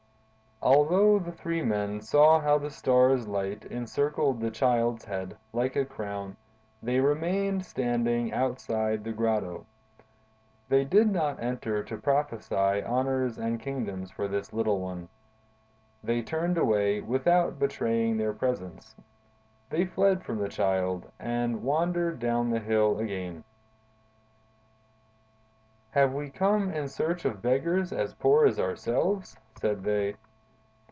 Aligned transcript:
"Although 0.63 1.17
the 1.17 1.31
three 1.31 1.63
men 1.63 2.01
saw 2.01 2.39
how 2.39 2.59
the 2.59 2.69
Star's 2.69 3.27
light 3.27 3.65
encircled 3.65 4.39
the 4.41 4.51
Child's 4.51 5.03
head, 5.05 5.35
like 5.53 5.75
a 5.75 5.85
crown, 5.85 6.37
they 6.83 6.99
remained 6.99 7.65
standing 7.65 8.31
outside 8.31 9.03
the 9.03 9.11
grotto. 9.11 9.65
They 10.69 10.85
did 10.85 11.09
not 11.09 11.41
enter 11.41 11.83
to 11.85 11.97
prophesy 11.97 12.83
honors 12.83 13.39
and 13.39 13.59
kingdoms 13.59 14.11
for 14.11 14.27
this 14.27 14.53
little 14.53 14.79
One. 14.79 15.09
They 16.03 16.21
turned 16.21 16.59
away 16.59 17.01
without 17.01 17.57
betraying 17.57 18.17
their 18.17 18.33
presence. 18.33 18.95
They 19.71 19.85
fled 19.85 20.23
from 20.23 20.37
the 20.37 20.47
Child, 20.49 21.11
and 21.17 21.63
wandered 21.63 22.19
down 22.19 22.51
the 22.51 22.59
hill 22.59 22.99
again. 22.99 23.43
"'Have 25.89 26.13
we 26.13 26.29
come 26.29 26.69
in 26.71 26.87
search 26.87 27.25
of 27.25 27.41
beggars 27.41 27.91
as 27.91 28.13
poor 28.13 28.45
as 28.45 28.59
ourselves?' 28.59 29.35
said 29.59 29.83
they. 29.83 30.17